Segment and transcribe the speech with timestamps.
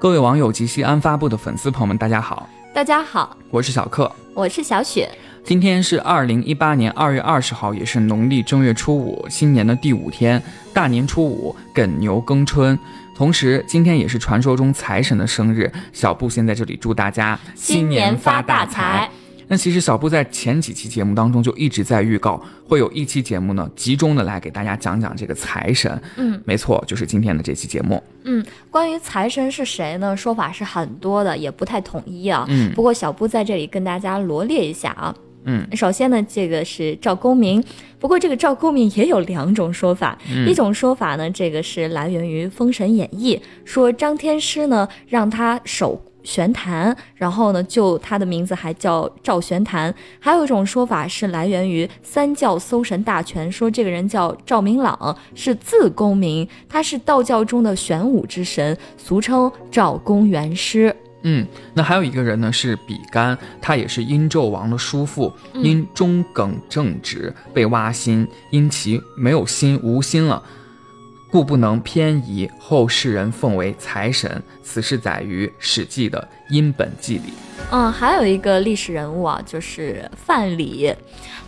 [0.00, 5.06] 各位网友及西安发布的粉丝朋友们，大家好，大家好，我是小克，我是小雪。
[5.44, 10.42] 今天是二零一八年二月二十号，也是农历正月初五，新年的第五天，
[10.72, 12.78] 大年初五，梗牛耕春。
[13.14, 19.06] 同时，今天也是传说中财神的生日，小布先在这里祝大家新年发大财。
[19.50, 26.00] 那其实小布在前几期节目当中就一直在预告，会有一期节目呢，集中的来给大家讲讲这个财神。
[26.16, 28.00] 嗯，没错，就是今天的这期节目。
[28.22, 30.16] 嗯，关于财神是谁呢？
[30.16, 32.46] 说法是很多的，也不太统一啊。
[32.48, 35.12] 嗯，不过小布在这里跟大家罗列一下啊。
[35.42, 37.60] 嗯，首先呢，这个是赵公明，
[37.98, 40.16] 不过这个赵公明也有两种说法。
[40.46, 46.00] 一种说法呢，这个是来源于《封神演义》，说张天师呢让他守。
[46.22, 49.94] 玄坛，然后呢，就他的名字还叫赵玄坛。
[50.18, 60.94] 还有一种说法是来源于《三教搜神大全》，说这个人叫赵明朗，是字公明，他是道教中的玄武之神，俗称赵公元师。
[61.22, 70.42] 嗯，那还有一个人呢，是比干，他也是殷纣王的叔父，因忠耿正直被挖心，因其没有心无心了。
[71.30, 74.42] 故不能偏移，后世人奉为财神。
[74.62, 77.32] 此事载于《史记》的《殷本纪》里。
[77.70, 80.94] 嗯，还有一个历史人物啊，就是范蠡，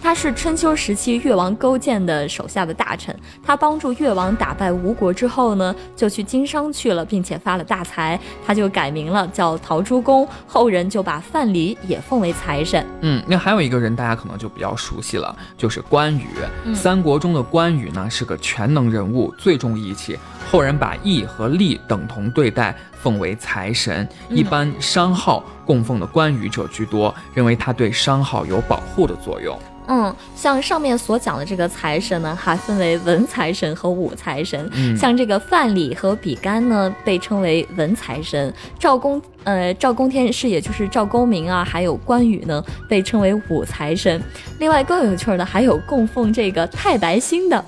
[0.02, 3.16] 他是春秋时期越王勾践的手下的大臣。
[3.40, 10.26] 他帮助越王打败吴国之后呢，就去经商去了，并且发了大财，他就改名了，叫陶朱公。
[10.46, 12.84] 后人就把范蠡也奉为财神。
[13.02, 16.26] 嗯，那还有一个人大家可能就比较熟悉了，就是关羽。
[16.74, 20.18] 三国中的关羽呢，是个全能人物，最重义气。
[20.50, 24.06] 后人把义和利等同对待，奉为财神。
[24.28, 29.56] 一般商号供奉的关羽者居多，认为他对商号有保护的作用。
[29.86, 34.68] 嗯，像上面所讲的这个财神呢，还分为文财神和武财神。
[34.74, 44.22] 嗯，像这个范蠡和比干呢，被称为文财神；赵公呃赵公天师，也就是赵公明啊，还有关羽呢，被称为武财神。
[44.58, 47.64] 另外更有趣的，还有供奉这个太白星的。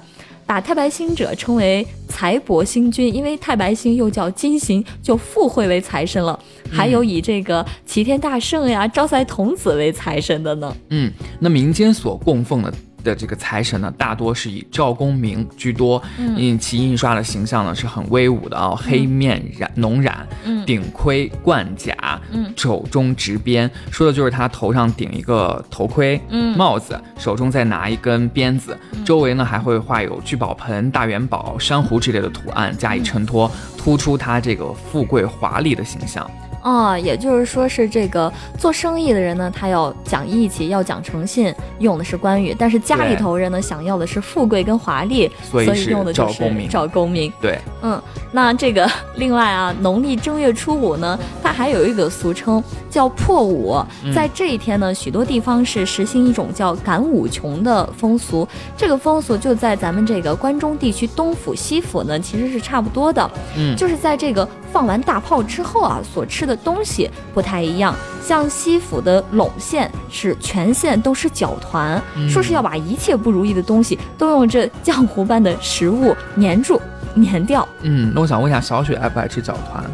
[0.47, 6.38] 把太白星者称为财帛星君，因为太白星又叫金星，就附会为财神了。
[6.71, 10.77] 还有以这个齐天大圣呀、招财童子为财神的呢。
[10.91, 12.72] 嗯，那民间所供奉的。
[13.04, 20.65] 的这个财神呢，大多是以赵公明居多，嗯，其印刷的形象呢是很威武的啊，黑面染浓染，嗯。
[20.65, 21.94] 顶盔冠甲，
[22.32, 36.26] 嗯，肘中执鞭，说的就是他头上顶一个头盔，嗯，帽子，手中再拿一根鞭子，周围呢还会画有聚宝盆、大元宝、珊瑚之类的图案加以衬托，突出他这个富贵华丽的形象。
[36.64, 46.38] 哦，也就是说是这个做生意的人呢，他要讲义气，要讲诚信，用的是关羽；但是家里头人呢，想要的是富贵跟华丽，所以用的就是
[46.69, 47.30] 赵公明。
[47.38, 48.00] 对，嗯，
[48.32, 53.81] 那这个 另外啊，农历正月初五呢，它还有一个俗称叫破五，
[54.12, 58.47] 在这一天呢，许多地方是实行一种叫赶五穷的风俗。
[58.76, 63.31] 这个风俗就在咱们这个关中地区东府、西府呢，其实是差不多的。
[63.56, 66.59] 嗯，就是在这个放完大炮之后啊，所吃的。
[66.64, 76.81] 东西不太一样，像西府的陇县是全县都是搅团，说是要把一切不如意的东西都用这浆糊般的食物粘住、
[77.16, 77.69] 粘掉。
[77.82, 79.84] 嗯，那我想问一下，小雪爱不爱吃搅团？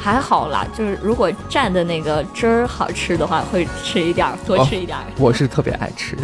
[0.00, 5.04] 还好啦，就是如果蘸的那个汁儿好吃的话，会吃一点儿，多吃一点儿。
[5.18, 6.16] 我是特别爱吃。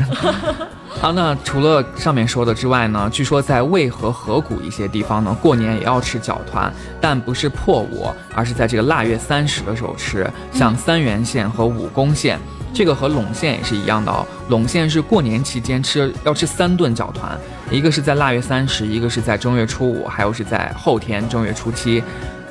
[1.01, 10.31] 好，那除了上面说的之外呢，据说在渭河河谷一些地方呢，过年也要吃饺团，但不是破五，而是在这个腊月三十的时候吃。
[10.53, 12.39] 像三原县和武功县，
[12.73, 14.25] 这个和陇县也是一样的哦。
[14.49, 17.37] 陇县是过年期间吃，要吃三顿饺团，
[17.73, 22.03] 一个是在腊月三十，一个是在正月初五，还有是在后天正月初七。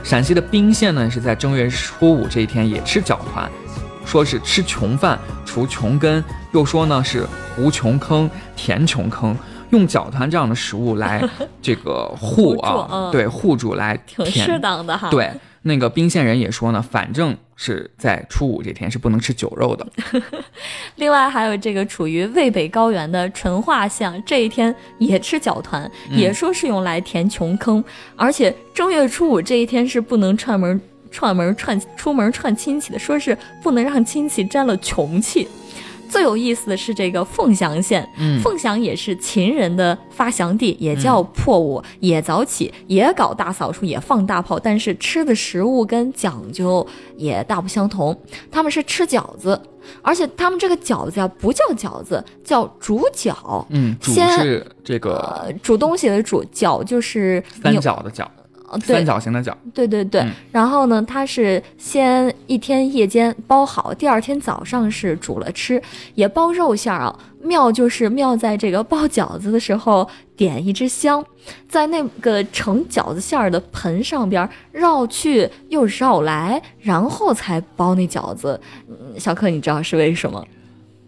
[0.03, 3.50] 陕西的彬县呢，是在正月初五这一天也吃饺团，
[4.06, 6.22] 说是吃穷饭除穷根，
[6.52, 7.25] 又说呢是
[7.56, 9.36] 糊穷坑填穷坑，
[9.74, 11.22] 用饺团这样的食物来
[11.62, 15.10] 这个护啊，对护住来挺适当的哈。
[15.10, 15.31] 对，
[15.64, 19.86] 那个宾县人也说呢，反正是在初五这天是不能吃酒肉的。
[20.98, 27.84] 另外还有这个处于渭北高原的淳化县，这一天也吃饺团，也说是用来填穷坑，
[28.16, 30.80] 而且正月初五这一天是不能串门
[31.10, 35.48] 串门串出门串亲戚的，说是不能让亲戚沾了穷气。
[36.13, 38.07] 最有意思的是这个凤翔县，
[38.44, 46.86] 凤翔也是秦人的发祥地，也叫破五，也早起，也搞大扫除，也放大炮，但是吃的食物跟讲究
[47.18, 48.15] 也大不相同。
[48.51, 49.60] 他们是吃饺子，
[50.04, 53.66] 而且他们这个饺子呀不叫饺子，叫煮饺。
[53.69, 58.27] 嗯，煮是这个煮东西的煮，饺就是三角的饺。
[58.80, 59.58] 对三角形的角。
[59.74, 65.81] 对对对，嗯然后呢，它是先一天夜间包好，第二天早上是煮了吃，
[66.16, 67.18] 也包肉馅儿啊。
[67.42, 71.22] 妙就是妙在这个包饺子的时候点一支香，
[71.68, 78.58] 在那个盛饺子馅儿的盆上边绕去又绕来，然后才包那饺子。
[78.88, 80.42] 嗯，小柯，你知道是为什么？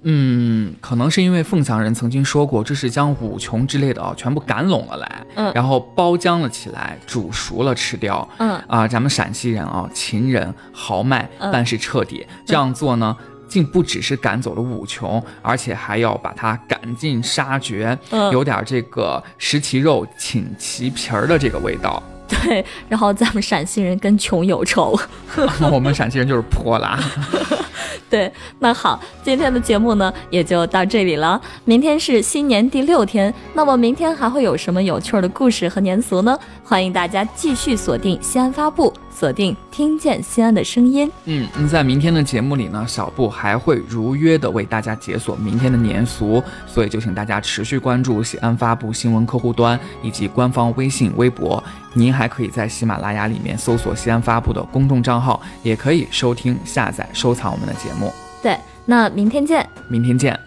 [0.07, 8.28] 嗯，可能是因为凤翔人曾经说过，这是将五穷之类的啊全部赶拢了来，嗯然后包浆了起来，煮熟了吃掉。
[8.38, 13.18] 嗯啊，咱们陕西人啊，秦人豪迈，嗯办事彻底，这样做呢。
[13.48, 22.01] 竟不只是赶走了五穷，而且还要把它赶尽杀绝，嗯有点这个食其肉寝其皮儿的这个味道。
[22.28, 25.00] 对，然后咱们陕西人跟穷有仇。
[25.72, 27.00] 我们陕西人就是泼辣。
[28.10, 31.42] 对，那好，今天的节目呢也就到这里了。
[31.64, 36.38] 明天是新年第六天，那么明天还会有什么有趣儿的故事和年俗呢？
[36.64, 41.10] 欢迎大家继续锁定西安发布，锁定听见西安的声音。
[41.24, 51.64] 嗯，那在明天的节目里呢，小布还会如约的为大家解锁明天的年俗，所以就请大家持续关注西安发布新闻客户端以及官方微信、微博。
[51.94, 58.12] 您还可以在喜马拉雅里面搜索西安发布的公众账号，也可以收听、下载、收藏我们的节目。
[58.44, 59.66] 对，那明天见。
[59.88, 60.45] 明天见。